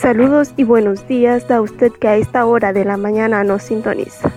[0.00, 4.30] Saludos y buenos días a usted que a esta hora de la mañana nos sintoniza.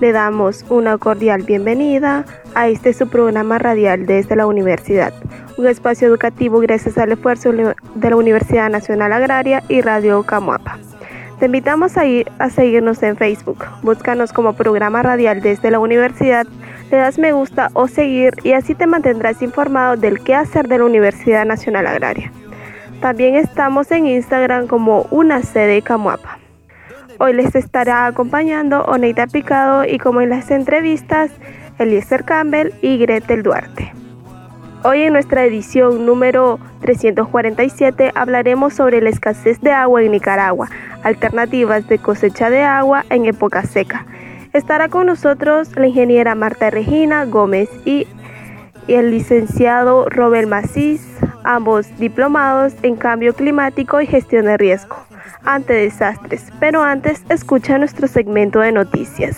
[0.00, 2.24] Le damos una cordial bienvenida
[2.54, 5.14] a este su programa radial desde la universidad,
[5.56, 10.78] un espacio educativo gracias al esfuerzo de la Universidad Nacional Agraria y Radio Camuapa.
[11.38, 13.64] Te invitamos a, ir, a seguirnos en Facebook.
[13.82, 16.46] Búscanos como programa radial desde la universidad,
[16.94, 20.84] le das me gusta o seguir y así te mantendrás informado del quehacer de la
[20.84, 22.30] Universidad Nacional Agraria.
[23.00, 26.38] También estamos en Instagram como una sede Camuapa.
[27.18, 31.32] Hoy les estará acompañando Oneida Picado y como en las entrevistas,
[31.80, 33.92] Eliezer Campbell y Gretel Duarte.
[34.84, 40.68] Hoy en nuestra edición número 347 hablaremos sobre la escasez de agua en Nicaragua,
[41.02, 44.06] alternativas de cosecha de agua en época seca.
[44.54, 48.06] Estará con nosotros la ingeniera Marta Regina Gómez y,
[48.86, 51.04] el licenciado Robert Macís,
[51.42, 54.96] ambos diplomados en cambio climático y gestión de riesgo
[55.42, 56.52] ante desastres.
[56.60, 59.36] Pero antes, escucha nuestro segmento de noticias.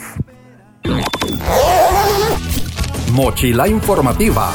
[3.13, 4.51] Mochila informativa.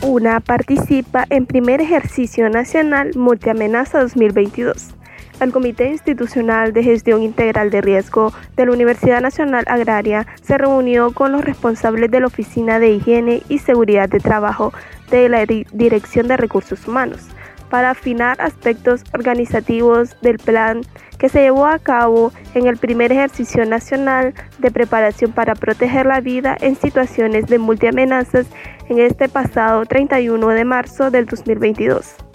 [0.00, 4.95] UNA participa en primer ejercicio nacional multiamenaza 2022.
[5.38, 11.12] El Comité Institucional de Gestión Integral de Riesgo de la Universidad Nacional Agraria se reunió
[11.12, 14.72] con los responsables de la Oficina de Higiene y Seguridad de Trabajo
[15.10, 17.28] de la Dirección de Recursos Humanos
[17.68, 20.80] para afinar aspectos organizativos del plan
[21.18, 26.20] que se llevó a cabo en el primer ejercicio nacional de preparación para proteger la
[26.20, 28.46] vida en situaciones de multiamenazas
[28.88, 32.25] en este pasado 31 de marzo del 2022.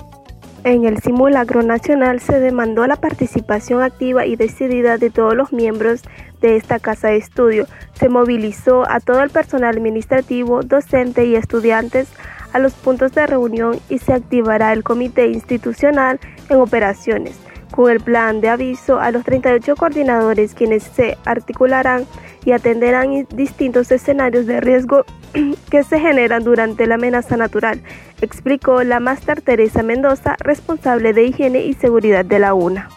[0.64, 6.04] En el simulacro nacional se demandó la participación activa y decidida de todos los miembros
[6.40, 7.66] de esta casa de estudio.
[7.94, 12.10] Se movilizó a todo el personal administrativo, docente y estudiantes
[12.54, 17.40] a los puntos de reunión y se activará el comité institucional en operaciones
[17.72, 22.06] con el plan de aviso a los 38 coordinadores quienes se articularán
[22.46, 25.06] y atenderán distintos escenarios de riesgo
[25.70, 27.82] que se generan durante la amenaza natural,
[28.22, 32.90] explicó la máster Teresa Mendoza, responsable de higiene y seguridad de la UNA.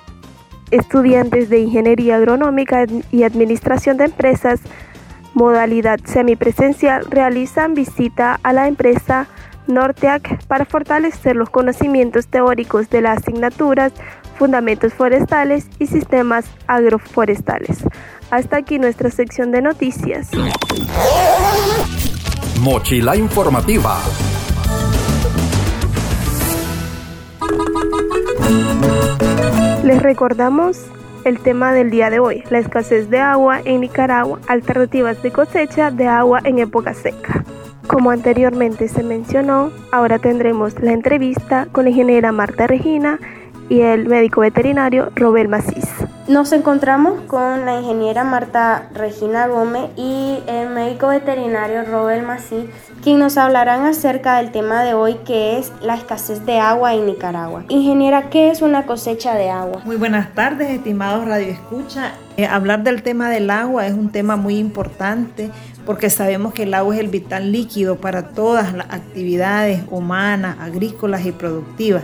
[0.70, 4.60] Estudiantes de Ingeniería Agronómica y Administración de Empresas,
[5.34, 9.28] modalidad semipresencial, realizan visita a la empresa
[9.66, 13.92] Norteac para fortalecer los conocimientos teóricos de las asignaturas
[14.34, 17.84] Fundamentos Forestales y Sistemas Agroforestales.
[18.30, 20.30] Hasta aquí nuestra sección de noticias.
[22.60, 23.98] Mochila informativa.
[29.84, 30.78] Les recordamos
[31.24, 35.90] el tema del día de hoy, la escasez de agua en Nicaragua, alternativas de cosecha
[35.90, 37.44] de agua en época seca.
[37.86, 43.18] Como anteriormente se mencionó, ahora tendremos la entrevista con la ingeniera Marta Regina
[43.68, 45.88] y el médico veterinario Robert Macís.
[46.26, 52.70] Nos encontramos con la ingeniera Marta Regina Gómez y el médico veterinario Robert Macís,
[53.02, 57.04] quien nos hablarán acerca del tema de hoy que es la escasez de agua en
[57.04, 57.64] Nicaragua.
[57.68, 59.82] Ingeniera, ¿qué es una cosecha de agua?
[59.84, 62.12] Muy buenas tardes, estimados Radio Escucha.
[62.38, 65.50] Eh, hablar del tema del agua es un tema muy importante
[65.84, 71.26] porque sabemos que el agua es el vital líquido para todas las actividades humanas, agrícolas
[71.26, 72.02] y productivas.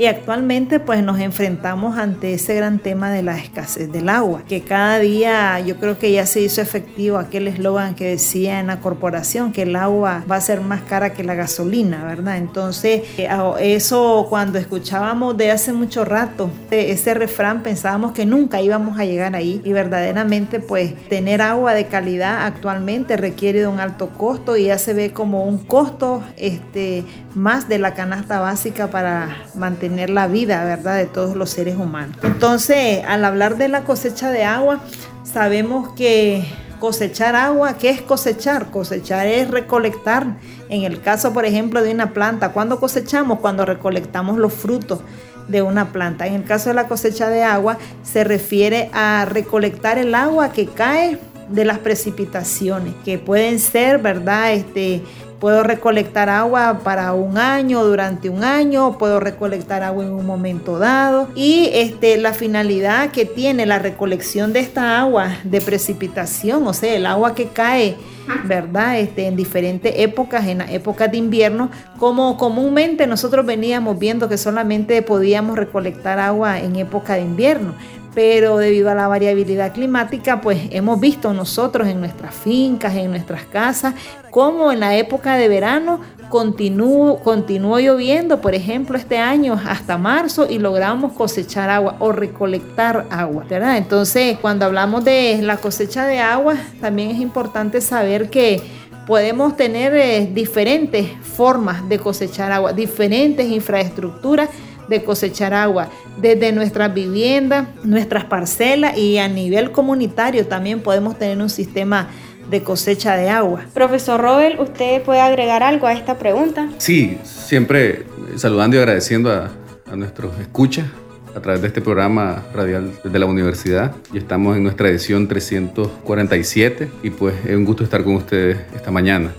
[0.00, 4.62] Y actualmente pues nos enfrentamos ante ese gran tema de la escasez del agua, que
[4.62, 8.80] cada día yo creo que ya se hizo efectivo aquel eslogan que decía en la
[8.80, 12.38] corporación que el agua va a ser más cara que la gasolina, ¿verdad?
[12.38, 13.28] Entonces eh,
[13.60, 19.36] eso cuando escuchábamos de hace mucho rato ese refrán pensábamos que nunca íbamos a llegar
[19.36, 24.64] ahí y verdaderamente pues tener agua de calidad actualmente requiere de un alto costo y
[24.64, 27.04] ya se ve como un costo este,
[27.34, 32.16] más de la canasta básica para mantener la vida, ¿verdad?, de todos los seres humanos.
[32.22, 34.80] Entonces, al hablar de la cosecha de agua,
[35.24, 36.44] sabemos que
[36.78, 38.70] cosechar agua, ¿qué es cosechar?
[38.70, 40.38] Cosechar es recolectar.
[40.68, 43.38] En el caso, por ejemplo, de una planta, ¿cuándo cosechamos?
[43.40, 45.00] Cuando recolectamos los frutos
[45.46, 46.26] de una planta.
[46.26, 50.66] En el caso de la cosecha de agua, se refiere a recolectar el agua que
[50.66, 51.18] cae
[51.50, 54.52] de las precipitaciones, que pueden ser, ¿verdad?
[54.52, 55.02] Este,
[55.40, 60.78] Puedo recolectar agua para un año, durante un año, puedo recolectar agua en un momento
[60.78, 61.28] dado.
[61.34, 66.94] Y este, la finalidad que tiene la recolección de esta agua de precipitación, o sea,
[66.94, 67.96] el agua que cae,
[68.44, 68.98] ¿verdad?
[68.98, 75.00] Este, en diferentes épocas, en épocas de invierno, como comúnmente nosotros veníamos viendo que solamente
[75.00, 77.74] podíamos recolectar agua en época de invierno
[78.14, 83.44] pero debido a la variabilidad climática, pues hemos visto nosotros en nuestras fincas, en nuestras
[83.44, 83.94] casas,
[84.30, 90.46] cómo en la época de verano continuó, continuó lloviendo, por ejemplo, este año hasta marzo
[90.48, 93.44] y logramos cosechar agua o recolectar agua.
[93.76, 98.62] Entonces, cuando hablamos de la cosecha de agua, también es importante saber que
[99.06, 104.48] podemos tener eh, diferentes formas de cosechar agua, diferentes infraestructuras
[104.90, 105.88] de cosechar agua
[106.20, 112.08] desde nuestras viviendas, nuestras parcelas y a nivel comunitario también podemos tener un sistema
[112.50, 113.64] de cosecha de agua.
[113.72, 116.68] Profesor Robel, ¿usted puede agregar algo a esta pregunta?
[116.78, 118.04] Sí, siempre
[118.36, 119.50] saludando y agradeciendo a,
[119.90, 120.86] a nuestros escuchas
[121.34, 126.90] a través de este programa radial de la universidad y estamos en nuestra edición 347
[127.04, 129.30] y pues es un gusto estar con ustedes esta mañana.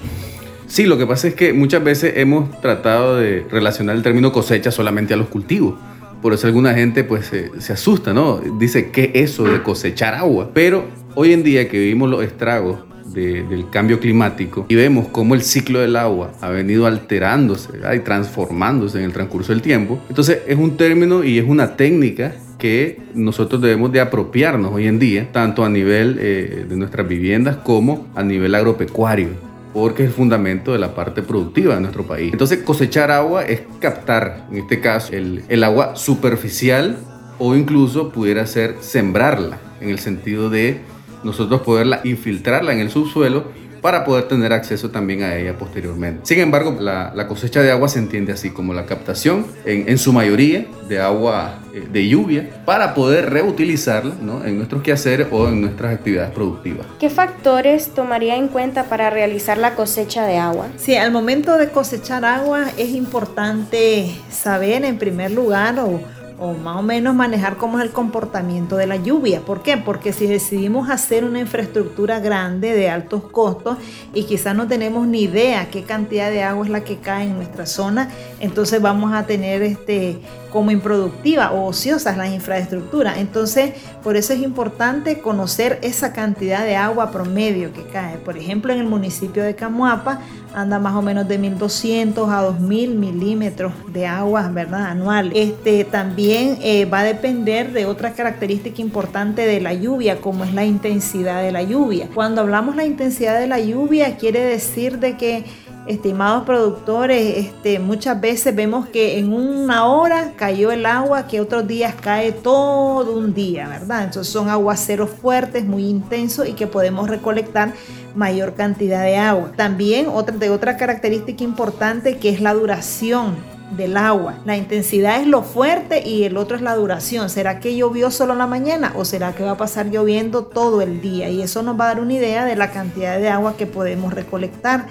[0.71, 4.71] Sí, lo que pasa es que muchas veces hemos tratado de relacionar el término cosecha
[4.71, 5.75] solamente a los cultivos.
[6.21, 7.29] Por eso alguna gente pues
[7.59, 8.39] se, asusta, ¿no?
[8.57, 10.51] Dice, ¿qué es eso de cosechar agua?
[10.53, 10.85] Pero
[11.15, 12.79] hoy en día que vivimos los estragos
[13.13, 18.99] del cambio climático y vemos cómo el ciclo del agua ha venido alterándose y transformándose
[18.99, 23.61] en el transcurso del tiempo, entonces es un término y es una técnica que nosotros
[23.61, 28.23] debemos de apropiarnos hoy en día, tanto a nivel eh, de nuestras viviendas como a
[28.23, 32.31] nivel agropecuario porque es el fundamento de la parte productiva de nuestro país.
[32.31, 36.97] Entonces cosechar agua es captar, en este caso, el, el agua superficial
[37.39, 40.81] o incluso pudiera ser sembrarla, en el sentido de
[41.23, 43.45] nosotros poderla infiltrarla en el subsuelo
[43.81, 46.21] para poder tener acceso también a ella posteriormente.
[46.23, 50.65] Sin embargo, la, cosecha de agua se entiende así como la captación, en, su mayoría,
[50.87, 54.13] de agua eh, de lluvia para poder reutilizarla
[54.45, 56.85] en nuestros quehaceres o en nuestras actividades productivas.
[56.99, 60.67] ¿Qué factores tomaría en cuenta para realizar la cosecha de agua?
[60.77, 66.01] Sí, al momento de cosechar agua es importante saber en primer lugar o
[66.41, 69.41] o más o menos manejar cómo es el comportamiento de la lluvia.
[69.41, 69.77] ¿Por qué?
[69.77, 73.77] Porque si decidimos hacer una infraestructura grande de altos costos
[74.15, 77.35] y quizás no tenemos ni idea qué cantidad de agua es la que cae en
[77.35, 78.09] nuestra zona,
[78.41, 80.19] entonces vamos a tener este
[80.51, 83.17] como improductiva o ociosas las infraestructuras.
[83.17, 83.71] Entonces,
[84.03, 88.17] por eso es importante conocer esa cantidad de agua promedio que cae.
[88.17, 90.19] Por ejemplo, en el municipio de Camuapa
[90.53, 94.87] anda más o menos de 1.200 a 2.000 milímetros de agua, ¿verdad?
[94.87, 95.31] Anual.
[95.33, 100.53] Este, también eh, va a depender de otra característica importante de la lluvia, como es
[100.53, 102.09] la intensidad de la lluvia.
[102.13, 105.45] Cuando hablamos la intensidad de la lluvia, quiere decir de que
[105.87, 111.67] estimados productores, este, muchas veces vemos que en una hora cayó el agua, que otros
[111.67, 114.03] días cae todo un día, ¿verdad?
[114.05, 117.73] Entonces son aguaceros fuertes, muy intensos y que podemos recolectar
[118.15, 119.51] mayor cantidad de agua.
[119.55, 123.35] También otra, de otra característica importante que es la duración
[123.75, 124.35] del agua.
[124.45, 127.29] La intensidad es lo fuerte y el otro es la duración.
[127.29, 130.81] ¿Será que llovió solo en la mañana o será que va a pasar lloviendo todo
[130.81, 131.29] el día?
[131.29, 134.13] Y eso nos va a dar una idea de la cantidad de agua que podemos
[134.13, 134.87] recolectar.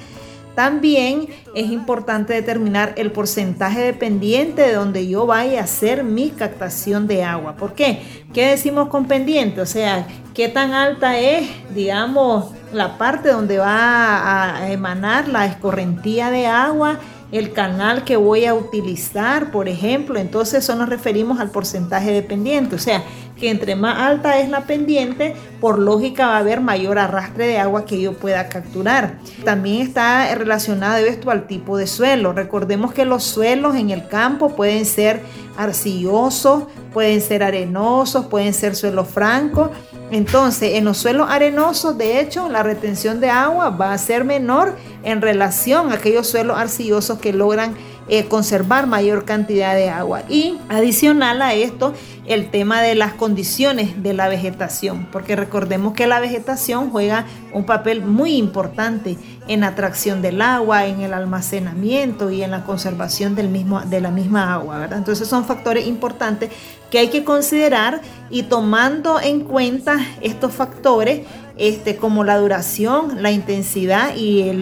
[0.54, 7.06] También es importante determinar el porcentaje dependiente de donde yo vaya a hacer mi captación
[7.06, 7.56] de agua.
[7.56, 8.02] ¿Por qué?
[8.32, 9.60] ¿Qué decimos con pendiente?
[9.60, 16.30] O sea, ¿qué tan alta es, digamos, la parte donde va a emanar la escorrentía
[16.30, 16.98] de agua?
[17.32, 22.22] el canal que voy a utilizar, por ejemplo, entonces eso nos referimos al porcentaje de
[22.22, 23.04] pendiente, o sea,
[23.40, 27.58] que entre más alta es la pendiente, por lógica va a haber mayor arrastre de
[27.58, 29.18] agua que yo pueda capturar.
[29.44, 32.32] También está relacionado esto al tipo de suelo.
[32.32, 35.22] Recordemos que los suelos en el campo pueden ser
[35.56, 39.70] arcillosos, pueden ser arenosos, pueden ser suelos francos.
[40.10, 44.76] Entonces, en los suelos arenosos, de hecho, la retención de agua va a ser menor
[45.02, 47.74] en relación a aquellos suelos arcillosos que logran
[48.12, 50.22] eh, conservar mayor cantidad de agua.
[50.28, 51.94] Y adicional a esto,
[52.26, 57.64] el tema de las condiciones de la vegetación, porque recordemos que la vegetación juega un
[57.64, 63.36] papel muy importante en la atracción del agua, en el almacenamiento y en la conservación
[63.36, 64.88] del mismo, de la misma agua.
[64.90, 66.50] Entonces son factores importantes
[66.90, 71.26] que hay que considerar y tomando en cuenta estos factores,
[71.56, 74.52] este, como la duración, la intensidad y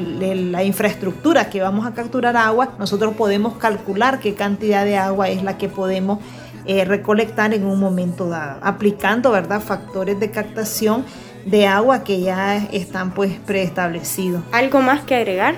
[0.51, 5.43] la infraestructura que vamos a capturar agua, nosotros podemos calcular qué cantidad de agua es
[5.43, 6.19] la que podemos
[6.67, 9.61] eh, recolectar en un momento dado, aplicando ¿verdad?
[9.61, 11.05] factores de captación
[11.47, 14.43] de agua que ya están pues preestablecidos.
[14.53, 15.55] ¿Algo más que agregar?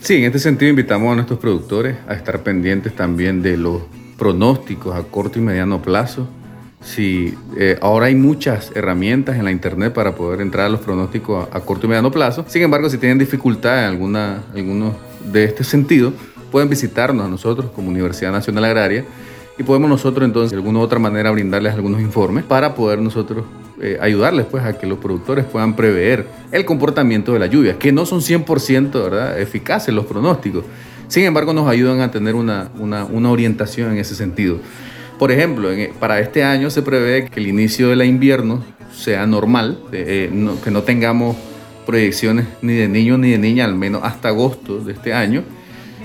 [0.00, 3.82] Sí, en este sentido invitamos a nuestros productores a estar pendientes también de los
[4.18, 6.28] pronósticos a corto y mediano plazo.
[6.84, 11.48] Si eh, ahora hay muchas herramientas en la internet para poder entrar a los pronósticos
[11.52, 12.44] a, corto y mediano plazo.
[12.48, 14.94] Sin embargo, si tienen dificultad en alguna, alguno
[15.32, 16.12] de este sentido,
[16.50, 19.04] pueden visitarnos a nosotros como Universidad Nacional Agraria
[19.58, 23.44] y podemos nosotros entonces de alguna u otra manera brindarles algunos informes para poder nosotros
[23.80, 27.92] eh, ayudarles pues a que los productores puedan prever el comportamiento de la lluvia, que
[27.92, 29.40] no son 100% ¿verdad?
[29.40, 30.64] eficaces los pronósticos.
[31.08, 34.58] Sin embargo, nos ayudan a tener una, una, una orientación en ese sentido.
[35.18, 35.68] Por ejemplo,
[36.00, 38.64] para este año se prevé que el inicio del invierno
[38.94, 40.30] sea normal, eh,
[40.62, 41.36] que no tengamos
[41.86, 45.44] proyecciones ni de niños ni de niñas, al menos hasta agosto de este año.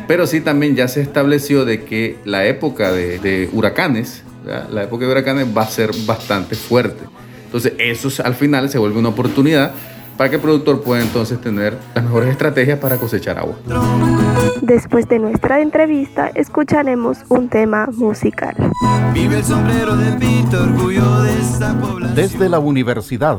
[0.08, 5.12] Pero sí también ya se estableció de que la época de huracanes, la época de
[5.12, 7.04] huracanes va a ser bastante fuerte.
[7.46, 9.72] Entonces eso al final se vuelve una oportunidad
[10.18, 13.56] para que el productor pueda entonces tener las mejores estrategias para cosechar agua.
[14.62, 18.56] Después de nuestra entrevista escucharemos un tema musical.
[19.14, 22.16] Vive el sombrero de Pito, orgullo de esta población.
[22.16, 23.38] Desde la universidad.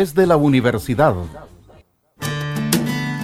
[0.00, 1.14] Desde la universidad.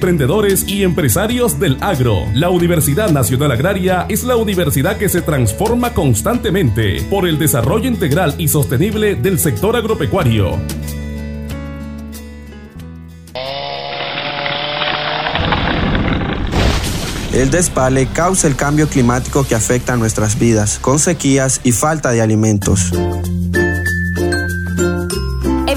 [0.00, 2.24] emprendedores y empresarios del agro.
[2.32, 8.34] La Universidad Nacional Agraria es la universidad que se transforma constantemente por el desarrollo integral
[8.38, 10.58] y sostenible del sector agropecuario.
[17.34, 22.10] El despale causa el cambio climático que afecta a nuestras vidas, con sequías y falta
[22.10, 22.90] de alimentos.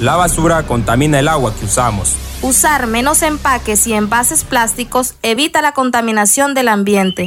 [0.00, 2.16] La basura contamina el agua que usamos.
[2.40, 7.26] Usar menos empaques y envases plásticos evita la contaminación del ambiente.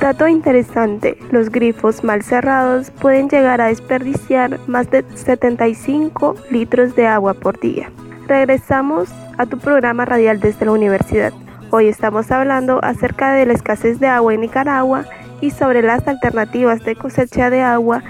[0.00, 7.06] Dato interesante, los grifos mal cerrados pueden llegar a desperdiciar más de 75 litros de
[7.06, 7.92] agua por día.
[8.26, 11.32] Regresamos a tu programa radial desde la universidad.
[11.70, 15.04] Hoy estamos hablando acerca de la escasez de agua en Nicaragua
[15.42, 18.02] y sobre las alternativas de cosecha de agua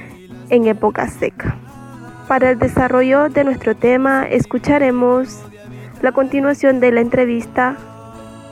[0.50, 1.56] en época seca.
[2.28, 5.42] Para el desarrollo de nuestro tema escucharemos
[6.00, 7.76] la continuación de la entrevista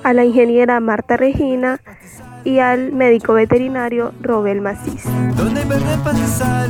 [0.03, 1.81] a la ingeniera Marta Regina
[2.45, 5.05] y al médico veterinario Robel Macís.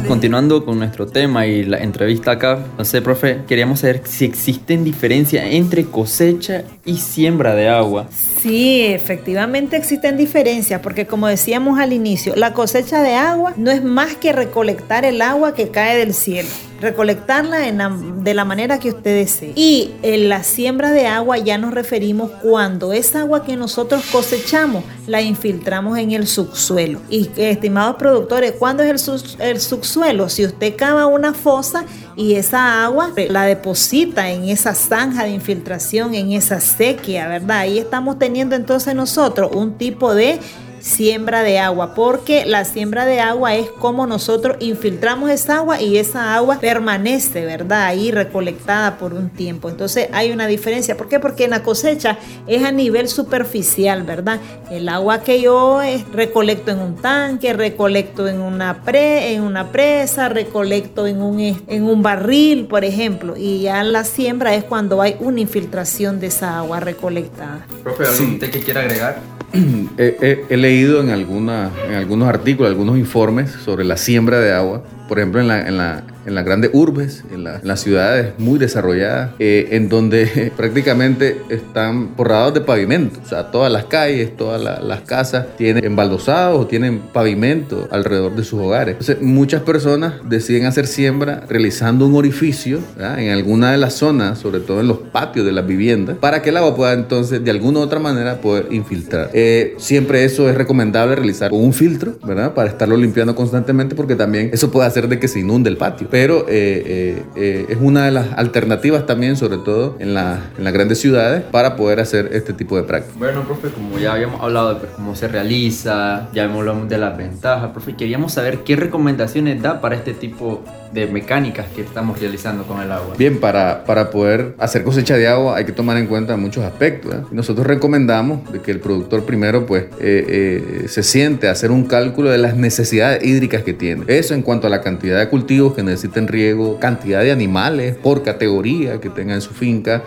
[0.08, 4.84] Continuando con nuestro tema y la entrevista acá, no sé, profe, queríamos saber si existen
[4.84, 8.06] diferencias entre cosecha y siembra de agua.
[8.42, 13.84] Sí, efectivamente existen diferencias, porque como decíamos al inicio, la cosecha de agua no es
[13.84, 16.48] más que recolectar el agua que cae del cielo
[16.82, 19.52] recolectarla de la manera que usted desee.
[19.54, 24.84] Y en la siembra de agua ya nos referimos cuando esa agua que nosotros cosechamos
[25.06, 27.00] la infiltramos en el subsuelo.
[27.08, 30.28] Y estimados productores, ¿cuándo es el, el subsuelo?
[30.28, 31.84] Si usted cava una fosa
[32.16, 37.58] y esa agua la deposita en esa zanja de infiltración, en esa sequía, ¿verdad?
[37.58, 40.38] Ahí estamos teniendo entonces nosotros un tipo de
[40.82, 45.96] siembra de agua, porque la siembra de agua es como nosotros infiltramos esa agua y
[45.96, 47.84] esa agua permanece, ¿verdad?
[47.84, 49.70] Ahí recolectada por un tiempo.
[49.70, 50.96] Entonces hay una diferencia.
[50.96, 51.20] ¿Por qué?
[51.20, 54.40] Porque en la cosecha es a nivel superficial, ¿verdad?
[54.70, 59.70] El agua que yo eh, recolecto en un tanque, recolecto en una, pre, en una
[59.70, 63.34] presa, recolecto en un, en un barril, por ejemplo.
[63.36, 67.66] Y ya la siembra es cuando hay una infiltración de esa agua recolectada.
[67.84, 69.41] Profe, ¿algo que quiera agregar?
[69.98, 75.18] he, leído en, alguna, en algunos artículos, algunos informes sobre la siembra de agua, por
[75.18, 79.68] ejemplo en la, en la, en las grandes urbes, en, las ciudades muy desarrolladas, eh,
[79.72, 83.20] en donde prácticamente están forrados de pavimento.
[83.24, 88.44] O sea, todas las calles, todas las casas tienen embaldosados o tienen pavimento alrededor de
[88.44, 88.96] sus hogares.
[88.98, 94.60] Entonces, muchas personas deciden hacer siembra realizando un orificio en alguna de las zonas, sobre
[94.60, 97.80] todo en los patios de las viviendas, para que el agua pueda entonces de alguna
[97.80, 99.30] u otra manera poder infiltrar.
[99.32, 102.54] Eh, siempre eso es recomendable realizar un filtro, ¿verdad?
[102.54, 106.08] Para estarlo limpiando constantemente porque también eso puede hacer de que se inunde el patio
[106.12, 110.62] pero eh, eh, eh, es una de las alternativas también, sobre todo en, la, en,
[110.62, 113.18] las grandes ciudades, para poder hacer este tipo de prácticas.
[113.18, 117.16] Bueno, profe, como ya habíamos hablado de pues, cómo se realiza, ya hablamos de las
[117.16, 122.64] ventajas, profe, queríamos saber qué recomendaciones da para este tipo de mecánicas que estamos realizando
[122.64, 123.14] con el agua.
[123.18, 127.14] Bien, para, para poder hacer cosecha de agua hay que tomar en cuenta muchos aspectos.
[127.32, 132.38] Nosotros recomendamos de que el productor primero pues se siente a hacer un cálculo de
[132.38, 134.04] las necesidades hídricas que tiene.
[134.08, 138.22] Eso en cuanto a la cantidad de cultivos que necesiten riego, cantidad de animales por
[138.22, 140.04] categoría que tenga en su finca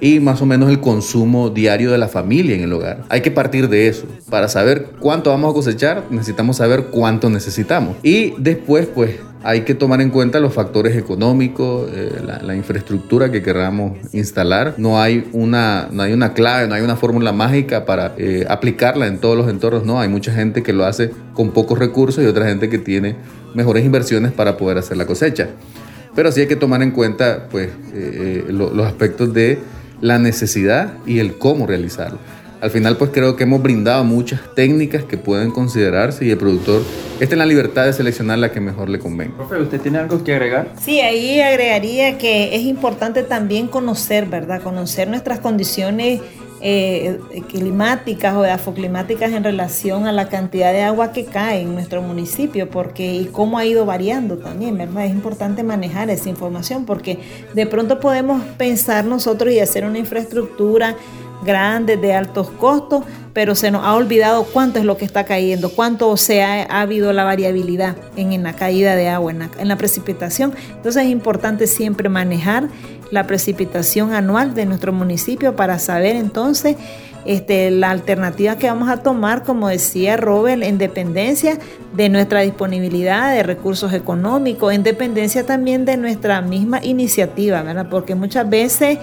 [0.00, 3.04] y más o menos el consumo diario de la familia en el hogar.
[3.08, 4.06] Hay que partir de eso.
[4.28, 7.96] Para saber cuánto vamos a cosechar, necesitamos saber cuánto necesitamos.
[8.02, 9.12] Y después, pues,
[9.44, 14.74] hay que tomar en cuenta los factores económicos, eh, la, infraestructura que queramos instalar.
[14.76, 19.06] No hay una, no hay una clave, no hay una fórmula mágica para eh, aplicarla
[19.06, 19.84] en todos los entornos.
[19.84, 23.16] No, hay mucha gente que lo hace con pocos recursos y otra gente que tiene
[23.54, 25.48] mejores inversiones para poder hacer la cosecha.
[26.14, 29.58] pero sí hay que tomar en cuenta pues, eh, eh, los aspectos de
[30.00, 32.18] la necesidad y el cómo realizarlo.
[32.62, 36.82] Al final, pues creo que hemos brindado muchas técnicas que pueden considerarse y el productor
[37.18, 39.36] está en la libertad de seleccionar la que mejor le convenga.
[39.36, 40.72] Profe, ¿usted tiene algo que agregar?
[40.80, 44.62] Sí, ahí agregaría que es importante también conocer, ¿verdad?
[44.62, 46.20] Conocer nuestras condiciones
[46.60, 52.00] eh, climáticas o edafoclimáticas en relación a la cantidad de agua que cae en nuestro
[52.00, 55.06] municipio porque y cómo ha ido variando también, ¿verdad?
[55.06, 57.18] Es importante manejar esa información porque
[57.54, 60.94] de pronto podemos pensar nosotros y hacer una infraestructura
[61.42, 65.70] grandes, de altos costos, pero se nos ha olvidado cuánto es lo que está cayendo,
[65.70, 70.54] cuánto se ha, habido la variabilidad en, la caída de agua, en la, precipitación.
[70.76, 72.68] Entonces es importante siempre manejar
[73.10, 76.76] la precipitación anual de nuestro municipio para saber entonces
[77.24, 81.58] este, la alternativa que vamos a tomar, como decía Robert, en dependencia
[81.94, 87.86] de nuestra disponibilidad de recursos económicos, en dependencia también de nuestra misma iniciativa, ¿verdad?
[87.88, 88.98] Porque muchas veces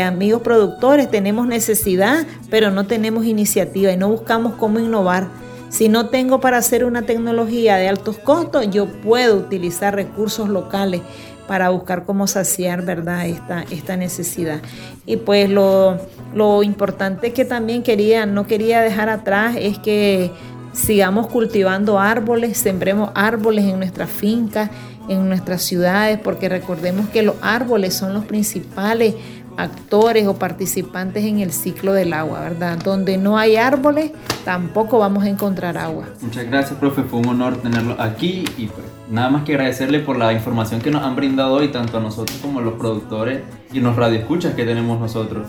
[0.00, 5.28] amigos productores, tenemos necesidad, pero no tenemos iniciativa y no buscamos cómo innovar.
[5.68, 11.02] Si no tengo para hacer una tecnología de altos costos, yo puedo utilizar recursos locales
[11.46, 13.26] para buscar cómo saciar ¿verdad?
[13.26, 14.60] Esta, esta necesidad.
[15.06, 15.98] Y pues lo,
[16.34, 20.30] lo importante que también quería, no quería dejar atrás es que
[20.72, 24.70] sigamos cultivando árboles, sembremos árboles en nuestras fincas,
[25.08, 29.14] en nuestras ciudades, porque recordemos que los árboles son los principales
[29.56, 32.78] actores o participantes en el ciclo del agua, ¿verdad?
[32.82, 34.12] Donde no hay árboles,
[34.44, 36.06] tampoco vamos a encontrar agua.
[36.20, 37.02] Muchas gracias, profe.
[37.02, 40.90] Fue un honor tenerlo aquí y pues nada más que agradecerle por la información que
[40.90, 43.40] nos han brindado hoy, tanto a nosotros como a los productores
[43.72, 45.46] y los radioescuchas que tenemos nosotros.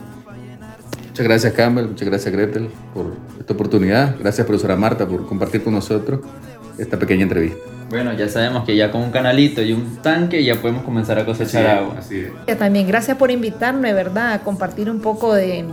[1.08, 1.88] Muchas gracias, Campbell.
[1.88, 4.16] Muchas gracias, Gretel, por esta oportunidad.
[4.20, 6.22] Gracias, profesora Marta, por compartir con nosotros
[6.78, 7.77] esta pequeña entrevista.
[7.90, 11.26] Bueno, ya sabemos que ya con un canalito y un tanque ya podemos comenzar a
[11.26, 11.96] cosechar agua.
[12.00, 12.58] Así es.
[12.58, 14.34] También gracias por invitarme, ¿verdad?
[14.34, 15.64] A compartir un poco de,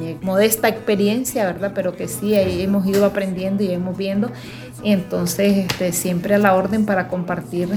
[0.00, 1.72] mi modesta experiencia, ¿verdad?
[1.74, 4.30] Pero que sí hemos ido aprendiendo y hemos viendo.
[4.82, 7.68] Entonces, este, siempre a la orden para compartir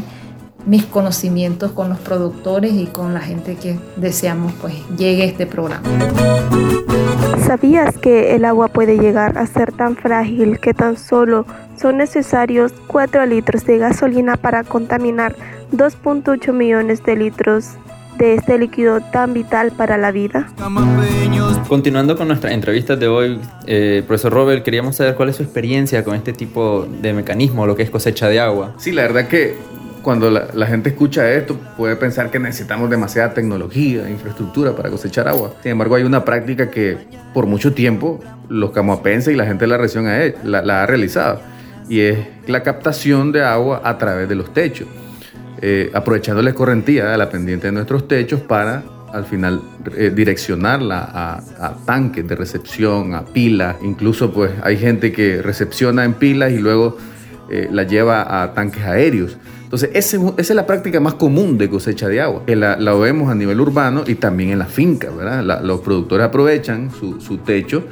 [0.66, 5.48] mis conocimientos con los productores y con la gente que deseamos pues llegue a este
[5.48, 5.84] programa.
[7.46, 11.46] ¿Sabías que el agua puede llegar a ser tan frágil que tan solo
[11.82, 15.36] son necesarios 4 litros de gasolina para contaminar
[15.72, 17.72] 2.8 millones de litros
[18.18, 20.48] de este líquido tan vital para la vida.
[21.68, 26.04] Continuando con nuestra entrevista de hoy, eh, profesor Robert, queríamos saber cuál es su experiencia
[26.04, 28.74] con este tipo de mecanismo, lo que es cosecha de agua.
[28.78, 29.56] Sí, la verdad que
[30.04, 35.54] cuando la, gente escucha esto puede pensar que necesitamos demasiada tecnología, infraestructura para cosechar agua.
[35.62, 36.98] Sin embargo, hay una práctica que
[37.34, 40.06] por mucho tiempo los camoapenses y la gente de la región
[40.44, 41.40] la, ha realizado
[41.92, 44.88] y es la captación de agua a través de los techos,
[45.62, 49.62] eh, aprovechando la escorrentía de la pendiente de nuestros techos para al final
[49.98, 56.14] eh, direccionarla a, tanques de recepción, a pilas, incluso pues hay gente que recepciona en
[56.14, 56.96] pilas y luego
[57.50, 59.38] eh, la lleva a tanques aéreos.
[59.64, 63.36] Entonces, esa es la práctica más común de cosecha de agua, que la, vemos a
[63.36, 65.62] nivel urbano y también en las fincas, ¿verdad?
[65.62, 67.84] los productores aprovechan su, techo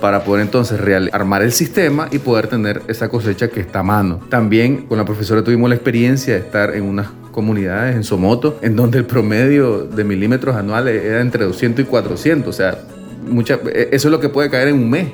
[0.00, 0.80] para poder entonces
[1.12, 4.20] armar el sistema y poder tener esa cosecha que está a mano.
[4.28, 8.76] También con la profesora tuvimos la experiencia de estar en unas comunidades en Somoto, en
[8.76, 12.78] donde el promedio de milímetros anuales era entre 200 y 400, o sea,
[13.28, 15.08] mucha, e, eso es lo que puede caer en un mes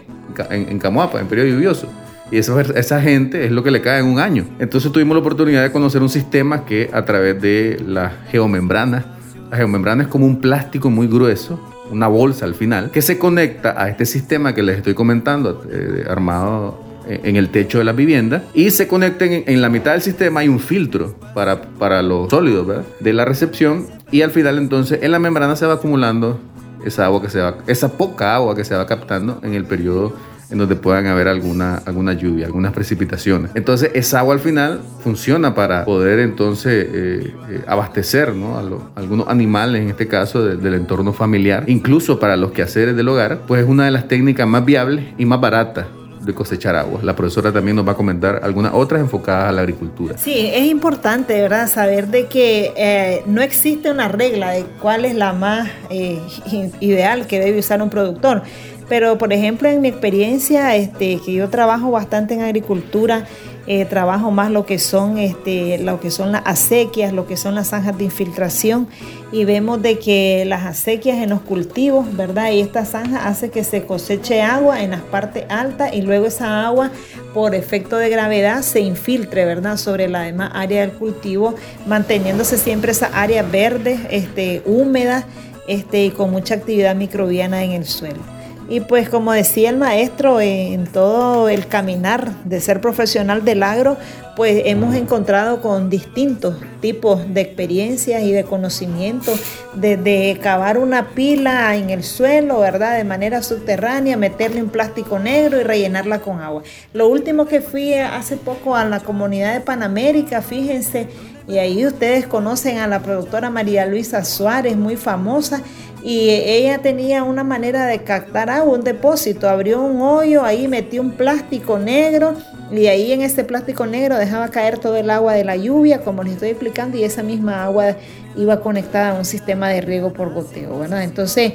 [0.50, 1.88] en, en Camuapa, en periodo lluvioso.
[2.30, 4.46] Y esa gente es lo que le cae en un año.
[4.60, 9.04] Entonces tuvimos la oportunidad de conocer un sistema que a través de las geomembranas,
[9.50, 13.80] la geomembrana es como un plástico muy grueso, una bolsa al final, que se conecta
[13.80, 18.44] a este sistema que les estoy comentando, eh, armado en el techo de la vivienda
[18.54, 22.84] y se conecta en, la mitad del sistema hay un filtro para, para los sólidos
[23.00, 26.38] de la recepción y al final entonces en la membrana se va acumulando
[26.84, 30.14] esa agua que se va, esa poca agua que se va captando en el periodo
[30.50, 33.52] en donde puedan haber alguna, alguna lluvia, algunas precipitaciones.
[33.54, 38.56] Entonces esa agua al final funciona para poder entonces eh, eh, abastecer ¿no?
[38.56, 43.42] a, algunos animales, en este caso del entorno familiar, incluso para los quehaceres del hogar,
[43.46, 45.86] pues es una de las técnicas más viables y más baratas
[46.20, 47.00] de cosechar agua.
[47.02, 50.18] La profesora también nos va a comentar algunas otras enfocadas a la agricultura.
[50.18, 51.66] Sí, es importante, ¿verdad?
[51.66, 55.70] Saber de que eh, no existe una regla de cuál es la más
[56.80, 58.42] ideal que debe usar un productor.
[58.90, 63.24] Pero, por ejemplo, en mi experiencia, este, que yo trabajo bastante en agricultura,
[63.68, 67.54] eh, trabajo más lo que son este, lo que son las acequias, lo que son
[67.54, 68.88] las zanjas de infiltración
[69.30, 72.50] y vemos de que las acequias en los cultivos, ¿verdad?
[72.50, 76.66] Y esta zanja hace que se coseche agua en las partes altas y luego esa
[76.66, 76.90] agua
[77.32, 79.76] por efecto de gravedad se infiltre, ¿verdad?
[79.76, 81.54] Sobre la demás área del cultivo,
[81.86, 85.26] manteniéndose siempre esa área verde, este, húmeda
[85.68, 88.39] este, y con mucha actividad microbiana en el suelo.
[88.70, 93.96] Y pues como decía el maestro, en todo el caminar de ser profesional del agro,
[94.36, 99.40] pues hemos encontrado con distintos tipos de experiencias y de conocimientos,
[99.74, 102.96] desde cavar una pila en el suelo, ¿verdad?
[102.96, 106.62] De manera subterránea, meterle un plástico negro y rellenarla con agua.
[106.94, 111.08] Lo último que fui hace poco a la comunidad de Panamérica, fíjense,
[111.48, 115.62] y ahí ustedes conocen a la productora María Luisa Suárez, muy famosa,
[116.02, 121.02] y ella tenía una manera de captar agua, un depósito, abrió un hoyo, ahí metió
[121.02, 122.34] un plástico negro
[122.72, 126.22] y ahí en ese plástico negro dejaba caer todo el agua de la lluvia, como
[126.22, 127.96] les estoy explicando, y esa misma agua
[128.36, 131.02] iba conectada a un sistema de riego por goteo, ¿verdad?
[131.02, 131.52] Entonces,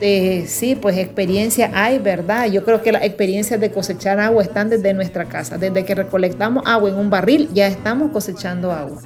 [0.00, 2.46] eh, sí, pues experiencia hay, ¿verdad?
[2.46, 6.64] Yo creo que las experiencias de cosechar agua están desde nuestra casa, desde que recolectamos
[6.66, 9.00] agua en un barril, ya estamos cosechando agua.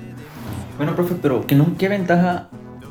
[0.77, 2.49] Bueno, profe, pero ¿qué ventaja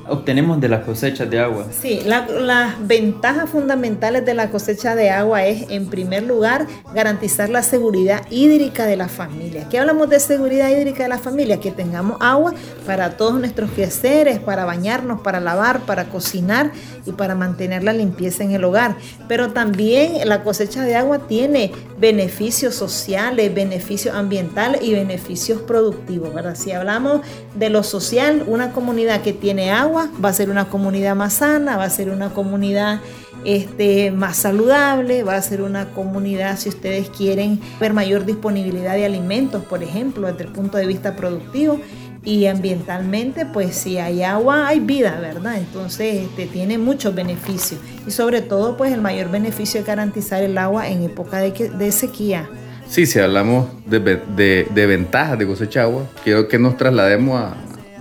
[0.07, 1.67] obtenemos de las cosechas de agua?
[1.71, 7.63] Sí, las ventajas fundamentales de la cosecha de agua es, en primer lugar, garantizar la
[7.63, 9.67] seguridad hídrica de la familia.
[9.69, 11.59] ¿Qué hablamos de seguridad hídrica de la familia?
[11.59, 12.53] Que tengamos agua
[12.85, 16.71] para todos nuestros quehaceres, para bañarnos, para lavar, para cocinar
[17.05, 18.95] y para mantener la limpieza en el hogar.
[19.27, 26.55] Pero también la cosecha de agua tiene beneficios sociales, beneficios ambientales y beneficios productivos, ¿verdad?
[26.55, 27.21] Si hablamos
[27.55, 31.77] de lo social, una comunidad que tiene agua, va a ser una comunidad más sana,
[31.77, 33.01] va a ser una comunidad
[33.45, 39.05] este, más saludable, va a ser una comunidad, si ustedes quieren, ver mayor disponibilidad de
[39.05, 41.79] alimentos, por ejemplo, desde el punto de vista productivo.
[42.23, 45.57] Y ambientalmente, pues si hay agua, hay vida, ¿verdad?
[45.59, 47.79] Entonces, este, tiene muchos beneficios.
[48.07, 52.49] Y sobre todo, pues el mayor beneficio es garantizar el agua en época de, sequía.
[52.87, 57.39] Sí, si hablamos de, de, de ventajas de cosecha agua, quiero que nos traslademos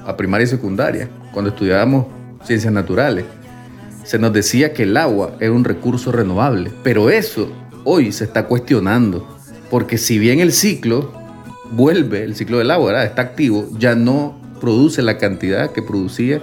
[0.06, 2.06] a primaria y secundaria, cuando estudiábamos
[2.44, 3.26] ciencias naturales,
[4.04, 7.50] se nos decía que el agua era un recurso renovable, pero eso
[7.84, 9.28] hoy se está cuestionando,
[9.70, 11.12] porque si bien el ciclo
[11.72, 16.40] vuelve, el ciclo del agua está activo, ya no produce la cantidad que producía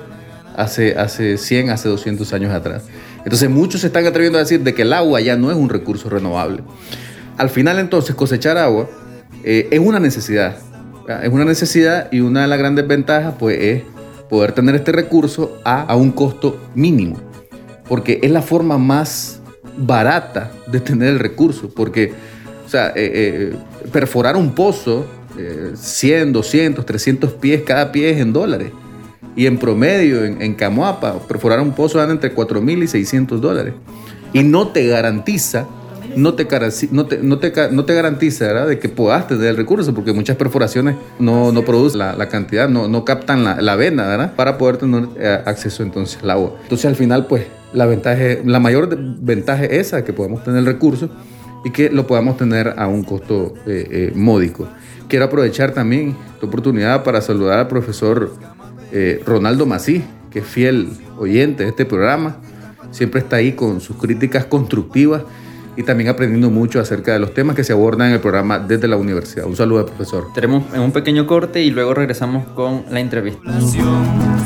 [0.55, 2.83] hace, hace 100, hace 200 años atrás.
[3.23, 5.69] Entonces muchos se están atreviendo a decir de que el agua ya no es un
[5.69, 6.63] recurso renovable.
[7.37, 8.89] Al final entonces cosechar agua
[9.43, 10.57] eh, es una necesidad,
[11.23, 13.83] es una necesidad y una de las grandes ventajas pues es
[14.31, 17.17] poder tener este recurso a, un costo mínimo,
[17.89, 19.41] porque es la forma más
[19.75, 22.13] barata de tener el recurso, porque
[22.65, 23.55] o sea, eh, eh,
[23.91, 25.05] perforar un pozo,
[25.73, 28.71] 100, 200, 300 pies, cada pie es en dólares.
[29.35, 33.41] Y en promedio, en, en Camoapa, perforar un pozo dan entre 4 mil y 600
[33.41, 33.73] dólares.
[34.33, 35.67] Y no te garantiza
[36.15, 36.47] no te,
[36.91, 40.35] no te, no te, no te garantiza de que puedas tener el recurso, porque muchas
[40.35, 44.33] perforaciones no, no producen la, cantidad, no, no captan la, la, vena ¿verdad?
[44.35, 46.53] para poder tener eh, acceso entonces al agua.
[46.63, 50.65] Entonces al final, pues la, ventaja, la mayor ventaja es esa, que podemos tener el
[50.65, 51.09] recurso
[51.63, 54.67] y que lo podamos tener a un costo eh, eh, módico.
[55.07, 58.31] Quiero aprovechar también esta oportunidad para saludar al profesor
[59.25, 62.37] Ronaldo Mací, que es fiel oyente de este programa.
[62.91, 65.23] Siempre está ahí con sus críticas constructivas
[65.75, 68.87] y también aprendiendo mucho acerca de los temas que se abordan en el programa desde
[68.87, 69.45] la universidad.
[69.45, 70.27] Un saludo, profesor.
[70.33, 73.51] Tenemos un pequeño corte y luego regresamos con la entrevista.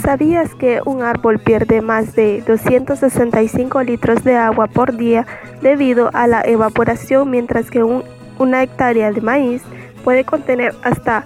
[0.04, 5.26] ¿Sabías que un árbol pierde más de 265 litros de agua por día
[5.62, 9.64] debido a la evaporación, mientras que una hectárea de maíz
[10.04, 11.26] puede contener hasta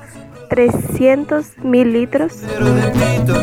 [0.50, 2.34] 300 mil litros.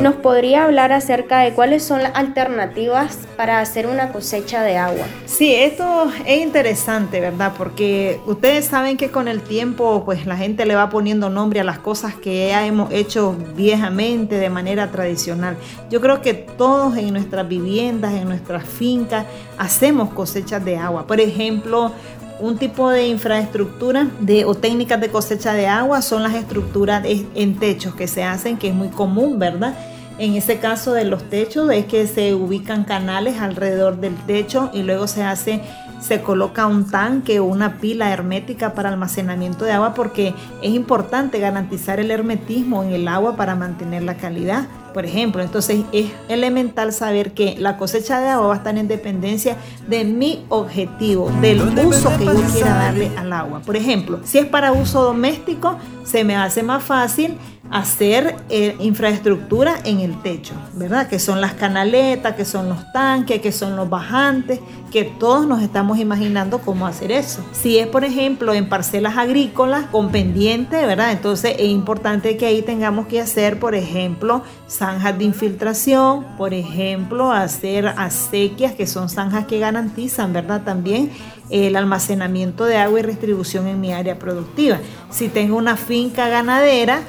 [0.03, 5.07] ¿Nos podría hablar acerca de cuáles son las alternativas para hacer una cosecha de agua?
[5.25, 7.53] Sí, esto es interesante, ¿verdad?
[7.57, 11.65] Porque ustedes saben que con el tiempo, pues la gente le va poniendo nombre a
[11.65, 15.57] las cosas que ya hemos hecho viejamente de manera tradicional.
[15.89, 19.27] Yo creo que todos en nuestras viviendas, en nuestras fincas,
[19.59, 21.07] hacemos cosechas de agua.
[21.07, 21.93] Por ejemplo,
[22.41, 27.59] un tipo de infraestructura de, o técnicas de cosecha de agua son las estructuras en
[27.59, 29.75] techos que se hacen, que es muy común, ¿verdad?
[30.19, 34.83] En ese caso de los techos es que se ubican canales alrededor del techo y
[34.83, 35.63] luego se hace
[36.01, 41.41] se coloca un tanque o una pila hermética para almacenamiento de agua porque es importante
[41.41, 45.43] garantizar el hermetismo en el agua para mantener la calidad por ejemplo.
[45.43, 50.05] Entonces es elemental saber que la cosecha de agua va a estar en dependencia de
[50.05, 53.61] mi objetivo, del uso que yo quiera darle al agua.
[53.61, 57.37] Por ejemplo, si es para uso doméstico, se me hace más fácil
[57.71, 61.09] hacer eh, infraestructura en el techo, ¿verdad?
[61.09, 64.61] Que son las canaletas, que son los tanques, que son los bajantes,
[64.93, 67.45] que todos nos estamos imaginando cómo hacer eso.
[67.53, 71.13] Si es, por ejemplo, en parcelas agrícolas con pendiente, ¿verdad?
[71.13, 74.43] Entonces es importante que ahí tengamos que hacer, por ejemplo,
[74.87, 80.63] zanjas de infiltración, por ejemplo, hacer acequias, que son zanjas que garantizan, ¿verdad?
[80.65, 81.11] También
[81.51, 84.79] el almacenamiento de agua y distribución en mi área productiva.
[85.11, 87.01] Si tengo una finca ganadera,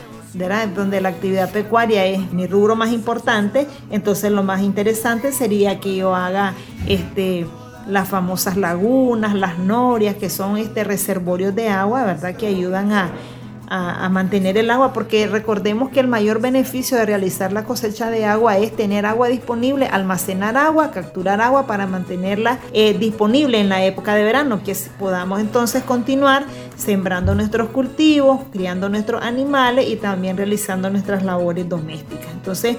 [0.75, 5.97] donde la actividad pecuaria es mi rubro más importante, entonces lo más interesante sería que
[5.97, 6.53] yo haga
[6.87, 7.45] este,
[7.87, 12.35] las famosas lagunas, las norias, que son este, reservorios de agua, ¿verdad?
[12.35, 13.11] que ayudan a,
[13.69, 18.25] a, mantener el agua, porque recordemos que el mayor beneficio de realizar la cosecha de
[18.25, 23.83] agua es tener agua disponible, almacenar agua, capturar agua para mantenerla eh, disponible en la
[23.83, 30.37] época de verano, que podamos entonces continuar sembrando nuestros cultivos, criando nuestros animales y también
[30.37, 32.31] realizando nuestras labores domésticas.
[32.31, 32.77] Entonces,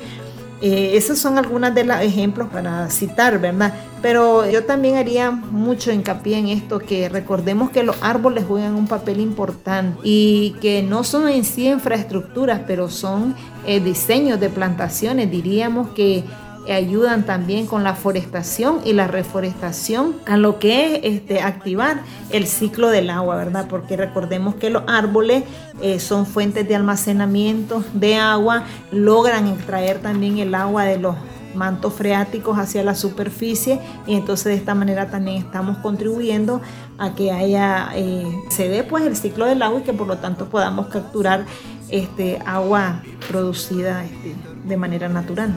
[0.60, 3.72] eh, esos son algunos de los ejemplos para citar, ¿verdad?
[4.02, 8.86] Pero yo también haría mucho hincapié en esto, que recordemos que los árboles juegan un
[8.86, 13.34] papel importante y que no son en sí infraestructuras, pero son
[13.66, 15.30] eh, diseños de plantaciones.
[15.30, 16.24] Diríamos que
[16.72, 22.46] ayudan también con la forestación y la reforestación a lo que es este, activar el
[22.46, 23.66] ciclo del agua, ¿verdad?
[23.68, 25.44] Porque recordemos que los árboles
[25.80, 31.16] eh, son fuentes de almacenamiento de agua, logran extraer también el agua de los
[31.54, 36.60] mantos freáticos hacia la superficie y entonces de esta manera también estamos contribuyendo
[36.98, 40.18] a que haya eh, se dé pues el ciclo del agua y que por lo
[40.18, 41.46] tanto podamos capturar
[41.88, 45.54] este agua producida este, de manera natural.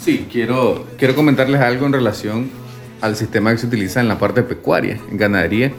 [0.00, 2.50] Sí, quiero, quiero comentarles algo en relación
[3.02, 5.72] al sistema que se utiliza en la parte pecuaria, en ganadería.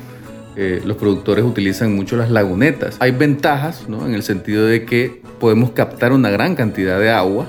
[0.56, 2.98] Eh, los productores utilizan mucho las lagunetas.
[3.00, 4.06] Hay ventajas ¿no?
[4.06, 7.48] en el sentido de que podemos captar una gran cantidad de agua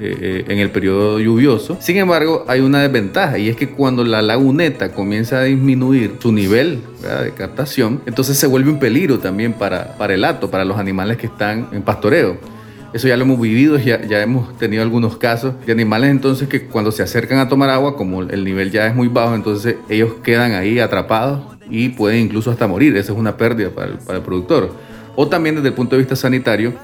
[0.00, 1.76] eh, eh, en el periodo lluvioso.
[1.80, 6.32] Sin embargo, hay una desventaja y es que cuando la laguneta comienza a disminuir su
[6.32, 6.80] nivel
[7.22, 11.18] de captación, entonces se vuelve un peligro también para, para el hato, para los animales
[11.18, 12.59] que están en pastoreo.
[12.92, 16.66] Eso ya lo hemos vivido, ya, ya hemos tenido algunos casos de animales entonces que
[16.66, 20.14] cuando se acercan a tomar agua, como el nivel ya es muy bajo, entonces ellos
[20.24, 22.96] quedan ahí atrapados y pueden incluso hasta morir.
[22.96, 24.74] Esa es una pérdida para el, para el productor.
[25.14, 26.74] O también desde el punto de vista sanitario,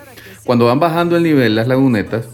[0.45, 2.27] cuando van bajando el nivel las lagunetas,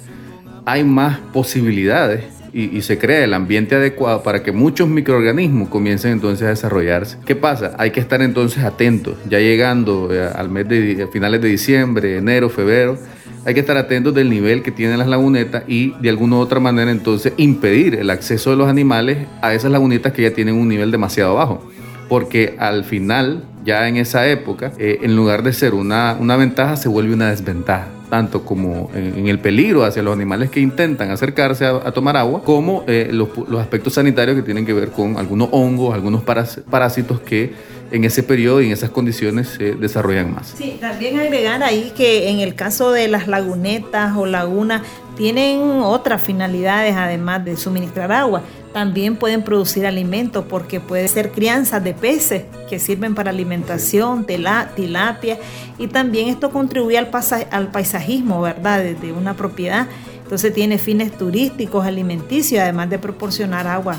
[0.67, 6.47] hay más posibilidades y, se crea el ambiente adecuado para que muchos microorganismos comiencen entonces
[6.47, 7.19] a desarrollarse.
[7.25, 7.75] ¿Qué pasa?
[7.79, 12.51] Hay que estar entonces atentos, ya llegando eh, al mes de finales de diciembre, enero,
[12.51, 12.99] febrero
[13.45, 16.61] hay que estar atentos del nivel que tienen las lagunetas y de alguna u otra
[16.61, 20.69] manera entonces impedir el acceso de los animales a esas lagunitas que ya tienen un
[20.69, 21.69] nivel demasiado bajo.
[22.09, 26.77] Porque al final, ya en esa época, eh, en lugar de ser una, una ventaja,
[26.77, 31.65] se vuelve una desventaja tanto como en, el peligro hacia los animales que intentan acercarse
[31.65, 35.95] a, tomar agua, como eh, los, aspectos sanitarios que tienen que ver con algunos hongos,
[35.95, 37.55] algunos parásitos que
[37.91, 40.53] en ese periodo y en esas condiciones se desarrollan más.
[40.59, 44.83] Sí, también agregar ahí que en el caso de las lagunetas o lagunas
[45.17, 48.43] tienen otras finalidades además de suministrar agua.
[48.73, 55.39] También pueden producir alimentos porque puede ser crianzas de peces que sirven para alimentación, tilapia
[55.79, 57.11] y también esto contribuye al,
[57.51, 58.83] al paisajismo, ¿verdad?
[58.83, 59.87] De una propiedad.
[60.23, 63.97] Entonces tiene fines turísticos, alimenticios, además de proporcionar agua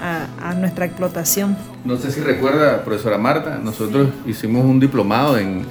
[0.00, 1.56] a, nuestra explotación.
[1.84, 5.64] No sé si recuerda, profesora Marta, nosotros hicimos un diplomado en,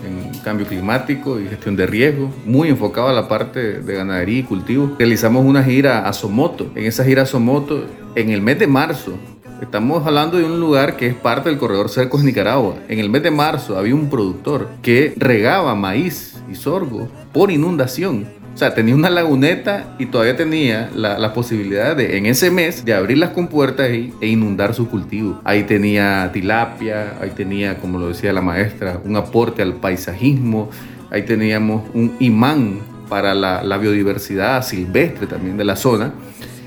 [0.44, 4.96] cambio climático y gestión de riesgo, muy enfocado a la parte de ganadería y cultivo.
[4.98, 6.72] Realizamos una gira a Somoto.
[6.76, 9.18] En esa gira a Somoto, en el mes de marzo,
[9.62, 12.76] Estamos hablando de un lugar que es parte del corredor Cercos Nicaragua.
[12.88, 18.39] En el mes de marzo había un productor que regaba maíz y sorgo por inundación
[18.60, 23.18] sea, tenía una laguneta y todavía tenía la, posibilidad de, en ese mes, de abrir
[23.18, 25.40] las compuertas e inundar su cultivo.
[25.46, 30.70] Ahí tenía tilapia, ahí tenía, como lo decía la maestra, un aporte al paisajismo,
[31.10, 36.14] ahí teníamos un imán para la, biodiversidad silvestre también de la zona.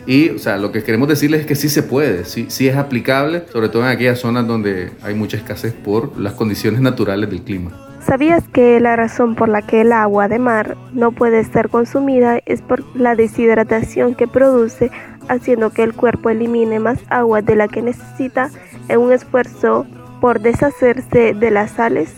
[0.06, 2.76] Y, o sea, lo que queremos decirles es que sí se puede, sí, sí es
[2.76, 7.42] aplicable, sobre todo en aquellas zonas donde hay mucha escasez por las condiciones naturales del
[7.42, 7.91] clima.
[8.06, 12.40] ¿Sabías que la razón por la que el agua de mar no puede ser consumida
[12.46, 14.90] es por la deshidratación que produce,
[15.28, 18.50] haciendo que el cuerpo elimine más agua de la que necesita
[18.88, 19.86] en un esfuerzo
[20.20, 22.14] por deshacerse de las sales?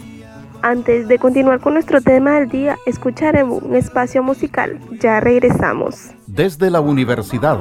[0.63, 4.81] Antes de continuar con nuestro tema del día, escucharemos un espacio musical.
[4.99, 6.13] Ya regresamos.
[6.27, 7.59] Desde la universidad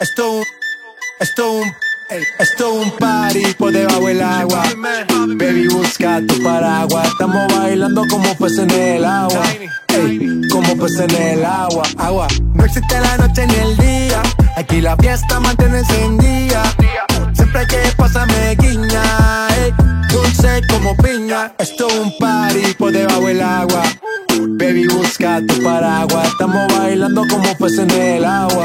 [0.00, 0.44] Esto un,
[1.20, 1.72] esto un,
[2.38, 4.64] esto un party por debajo del agua.
[5.36, 7.06] Baby, busca tu paraguas.
[7.08, 9.42] Estamos bailando como peces en el agua.
[9.88, 11.84] Ey, como peces en el agua.
[11.98, 12.26] Agua.
[12.54, 14.22] No existe la noche ni el día.
[14.56, 16.62] Aquí la fiesta mantiene encendida.
[17.32, 19.48] Siempre que pasa me guiña.
[19.56, 19.72] Ey,
[20.10, 21.52] dulce como piña.
[21.58, 23.82] Esto un party por debajo del agua.
[24.58, 26.26] Baby, busca tu paraguas.
[26.28, 28.64] Estamos bailando como peces en el agua.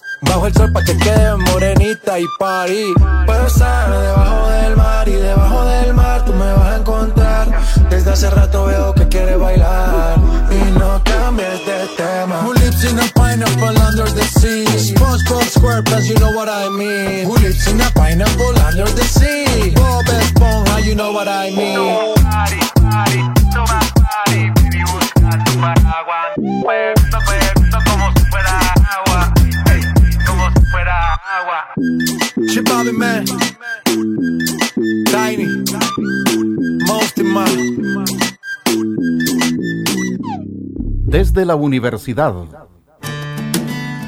[0.21, 2.93] Bajo el sol pa' que quede morenita y party.
[3.25, 7.47] Puedo estar debajo del mar y debajo del mar tú me vas a encontrar.
[7.89, 10.15] Desde hace rato veo que quieres bailar
[10.51, 12.41] y no cambies de tema.
[12.43, 14.65] Who lives in a pineapple under the sea?
[14.77, 17.25] SpongeBob SquarePants, you know what I mean.
[17.25, 19.71] Who lives in a pineapple under the sea?
[19.75, 22.15] Bob Esponja, you know what I mean.
[22.23, 23.19] Party, party,
[23.53, 27.60] toma party, baby, busca tu paraguas.
[31.21, 32.47] Agua.
[32.47, 33.25] Chip Bobby Man.
[35.11, 35.47] Tiny.
[36.85, 38.05] Most Man.
[41.05, 42.33] Desde la universidad.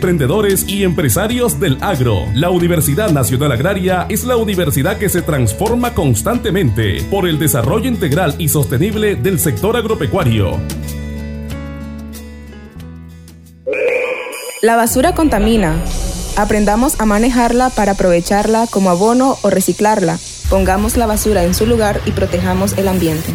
[0.00, 2.24] emprendedores y empresarios del agro.
[2.32, 8.34] La Universidad Nacional Agraria es la universidad que se transforma constantemente por el desarrollo integral
[8.38, 10.58] y sostenible del sector agropecuario.
[14.62, 15.76] La basura contamina.
[16.38, 20.18] Aprendamos a manejarla para aprovecharla como abono o reciclarla.
[20.48, 23.34] Pongamos la basura en su lugar y protejamos el ambiente.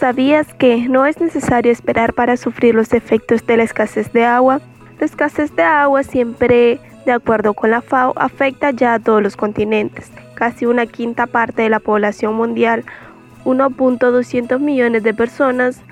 [0.00, 4.62] ¿Sabías que no es necesario esperar para sufrir los efectos de la escasez de agua?
[4.98, 9.36] La escasez de agua siempre de acuerdo con la FAO, afecta ya a todos los
[9.36, 10.10] continentes.
[10.32, 12.82] Casi una quinta parte de la población mundial,
[13.44, 15.82] 1.200 millones de personas,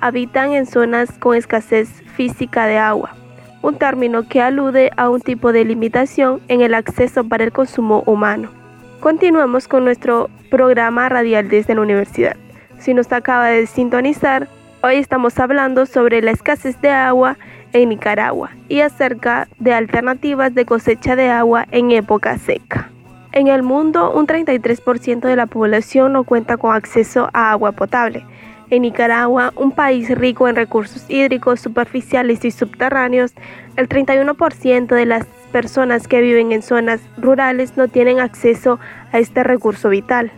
[0.00, 3.14] habitan en zonas con escasez física de agua,
[3.62, 8.02] un término que alude a un tipo de limitación en el acceso para el consumo
[8.06, 8.50] humano.
[8.98, 12.36] Continuamos con nuestro programa radial desde la universidad.
[12.82, 14.48] Si nos acaba de sintonizar,
[14.82, 17.38] hoy estamos hablando sobre la escasez de agua
[17.72, 22.90] en Nicaragua y acerca de alternativas de cosecha de agua en época seca.
[23.30, 28.26] En el mundo, un 33% de la población no cuenta con acceso a agua potable.
[28.68, 33.32] En Nicaragua, un país rico en recursos hídricos superficiales y subterráneos,
[33.76, 38.80] el 31% de las personas que viven en zonas rurales no tienen acceso
[39.12, 40.32] a este recurso vital.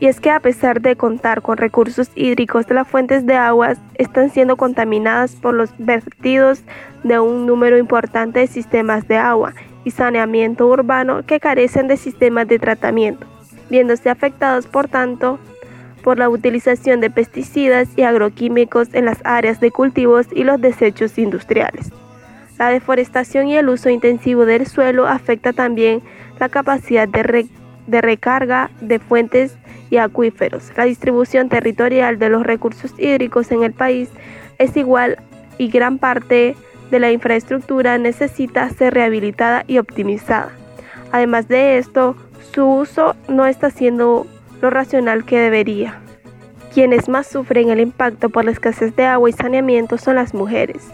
[0.00, 4.30] Y es que a pesar de contar con recursos hídricos, las fuentes de aguas están
[4.30, 6.62] siendo contaminadas por los vertidos
[7.04, 9.52] de un número importante de sistemas de agua
[9.84, 13.26] y saneamiento urbano que carecen de sistemas de tratamiento,
[13.68, 15.38] viéndose afectados por tanto
[16.02, 21.18] por la utilización de pesticidas y agroquímicos en las áreas de cultivos y los desechos
[21.18, 21.90] industriales.
[22.58, 26.02] La deforestación y el uso intensivo del suelo afecta también
[26.38, 27.48] la capacidad de,
[27.86, 29.56] de recarga de fuentes
[29.90, 30.72] y acuíferos.
[30.76, 34.08] La distribución territorial de los recursos hídricos en el país
[34.58, 35.18] es igual
[35.58, 36.56] y gran parte
[36.90, 40.50] de la infraestructura necesita ser rehabilitada y optimizada.
[41.12, 42.16] Además de esto,
[42.52, 44.26] su uso no está siendo
[44.60, 46.00] lo racional que debería.
[46.72, 50.88] Quienes más sufren el impacto por la escasez de agua y saneamiento son las mujeres,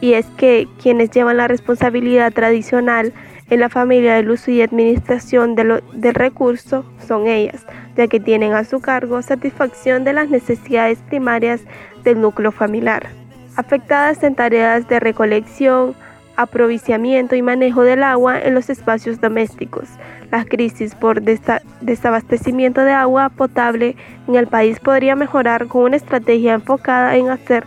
[0.00, 3.12] y es que quienes llevan la responsabilidad tradicional
[3.52, 8.64] en la familia del uso y administración del recurso son ellas, ya que tienen a
[8.64, 11.60] su cargo satisfacción de las necesidades primarias
[12.02, 13.10] del núcleo familiar.
[13.56, 15.94] Afectadas en tareas de recolección,
[16.36, 19.86] aproviciamiento y manejo del agua en los espacios domésticos.
[20.30, 23.96] La crisis por desabastecimiento de agua potable
[24.28, 27.64] en el país podría mejorar con una estrategia enfocada en hacer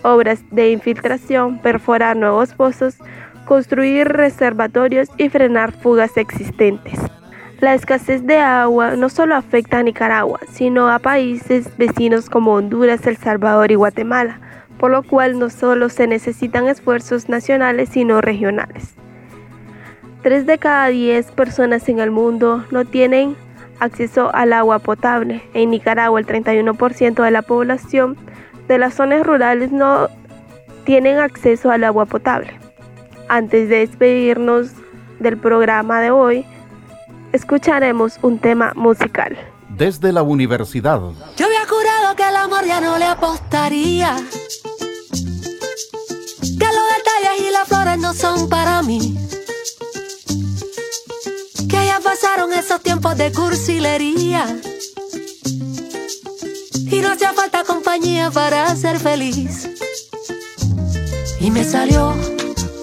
[0.00, 2.96] obras de infiltración, perforar nuevos pozos,
[3.46, 6.98] construir reservatorios y frenar fugas existentes.
[7.60, 13.06] La escasez de agua no solo afecta a Nicaragua, sino a países vecinos como Honduras,
[13.06, 14.40] El Salvador y Guatemala,
[14.78, 18.94] por lo cual no solo se necesitan esfuerzos nacionales, sino regionales.
[20.22, 23.36] Tres de cada diez personas en el mundo no tienen
[23.80, 25.42] acceso al agua potable.
[25.54, 28.18] En Nicaragua, el 31% de la población
[28.68, 30.08] de las zonas rurales no
[30.84, 32.65] tienen acceso al agua potable.
[33.28, 34.68] Antes de despedirnos
[35.18, 36.46] del programa de hoy,
[37.32, 39.36] escucharemos un tema musical.
[39.70, 41.00] Desde la universidad.
[41.36, 44.16] Yo había jurado que el amor ya no le apostaría.
[46.40, 49.16] Que los detalles y las flores no son para mí.
[51.68, 54.46] Que ya pasaron esos tiempos de cursilería.
[56.90, 59.68] Y no hacía falta compañía para ser feliz.
[61.40, 62.14] Y me salió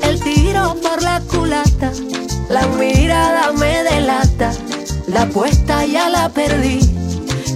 [0.03, 1.91] el tiro por la culata.
[2.49, 4.51] La mirada me delata.
[5.07, 6.79] La apuesta ya la perdí.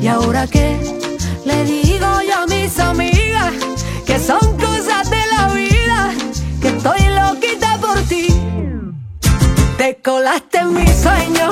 [0.01, 0.77] ¿Y ahora qué?
[1.45, 3.53] Le digo yo a mis amigas
[4.05, 6.11] que son cosas de la vida.
[6.61, 8.27] Que estoy loquita por ti.
[9.77, 11.49] Te colaste en mi sueño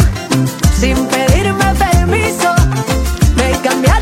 [0.79, 2.53] sin pedirme permiso.
[3.35, 3.94] Me cambiaste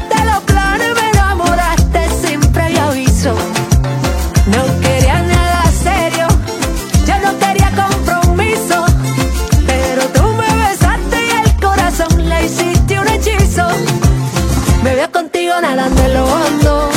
[15.62, 16.90] nadando en lo hondo.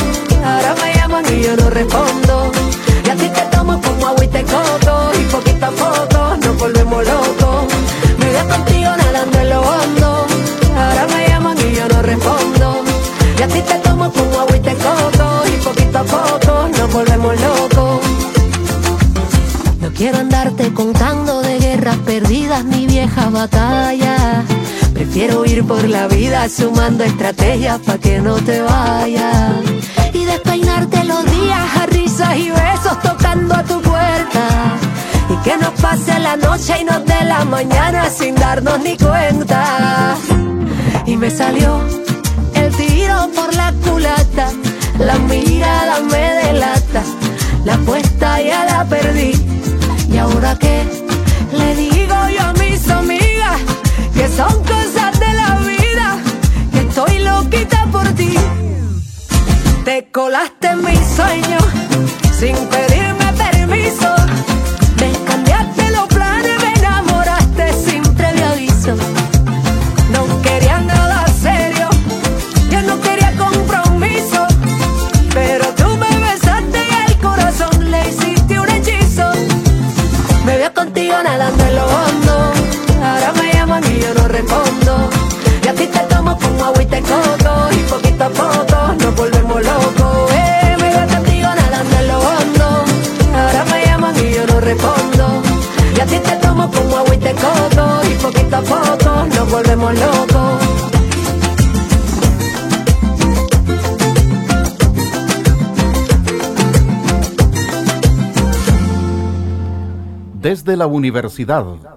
[0.43, 2.51] Ahora me llaman y yo no respondo.
[3.05, 4.39] Y a ti te tomo como agua y te.
[4.41, 7.73] Y poquito a poco nos volvemos locos.
[8.19, 10.27] Me veo contigo nadando en lo hondo.
[10.75, 12.83] Ahora me llaman y yo no respondo.
[13.37, 14.71] Y a ti te tomo como agua y te.
[14.71, 17.99] Y poquito a poco nos volvemos locos.
[19.81, 24.56] No quiero andarte contando de guerras perdidas ni viejas batallas.
[25.17, 29.51] Prefiero ir por la vida sumando estrategias pa' que no te vayas.
[30.13, 34.77] Y despeinarte los días a risas y besos tocando a tu puerta.
[35.27, 40.15] Y que nos pase la noche y nos dé la mañana sin darnos ni cuenta.
[41.07, 41.81] Y me salió
[42.53, 44.51] el tiro por la culata.
[44.99, 46.46] La mirada me delata.
[60.37, 61.63] Te colaste en mis sueños
[62.37, 62.96] sin pedirme
[97.33, 98.11] como agua y te coco.
[98.11, 100.63] Y poquito a poco nos volvemos locos.
[110.41, 111.96] Desde la universidad.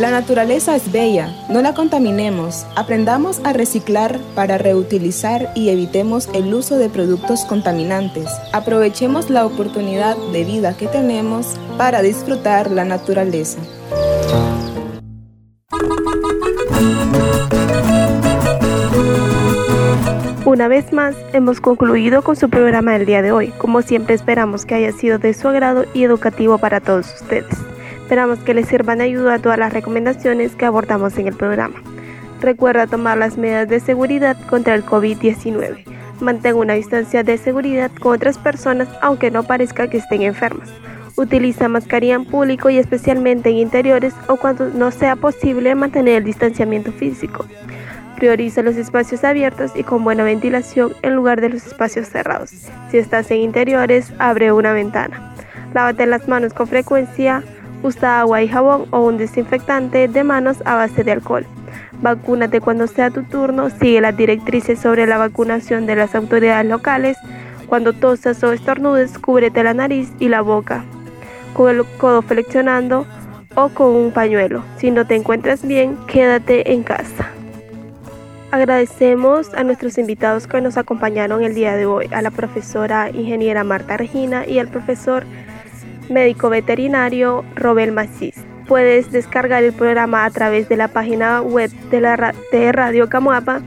[0.00, 2.64] La naturaleza es bella, no la contaminemos.
[2.74, 8.30] Aprendamos a reciclar para reutilizar y evitemos el uso de productos contaminantes.
[8.54, 13.58] Aprovechemos la oportunidad de vida que tenemos para disfrutar la naturaleza.
[20.46, 23.48] Una vez más, hemos concluido con su programa del día de hoy.
[23.58, 27.69] Como siempre, esperamos que haya sido de su agrado y educativo para todos ustedes.
[28.10, 31.80] Esperamos que les sirvan de ayuda a todas las recomendaciones que abordamos en el programa.
[32.40, 35.84] Recuerda tomar las medidas de seguridad contra el COVID-19.
[36.20, 40.70] Mantenga una distancia de seguridad con otras personas aunque no parezca que estén enfermas.
[41.14, 46.24] Utiliza mascarilla en público y especialmente en interiores o cuando no sea posible mantener el
[46.24, 47.46] distanciamiento físico.
[48.16, 52.50] Prioriza los espacios abiertos y con buena ventilación en lugar de los espacios cerrados.
[52.90, 55.32] Si estás en interiores, abre una ventana.
[55.74, 57.44] Lávate las manos con frecuencia.
[57.82, 61.46] Usa agua y jabón o un desinfectante de manos a base de alcohol.
[62.02, 63.70] Vacúnate cuando sea tu turno.
[63.70, 67.16] Sigue las directrices sobre la vacunación de las autoridades locales.
[67.66, 70.84] Cuando tosas o estornudes, cúbrete la nariz y la boca
[71.54, 73.06] con el codo flexionando
[73.54, 74.62] o con un pañuelo.
[74.78, 77.30] Si no te encuentras bien, quédate en casa.
[78.50, 83.62] Agradecemos a nuestros invitados que nos acompañaron el día de hoy, a la profesora ingeniera
[83.62, 85.24] Marta Regina y al profesor
[86.10, 88.44] médico veterinario Robel Macís.
[88.66, 93.62] Puedes descargar el programa a través de la página web de, la, de Radio Camuapa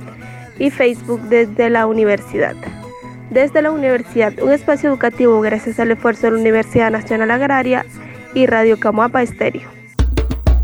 [0.59, 2.55] y Facebook desde la universidad.
[3.29, 7.85] Desde la universidad, un espacio educativo gracias al esfuerzo de la Universidad Nacional Agraria
[8.33, 9.82] y Radio Camuapa Estéreo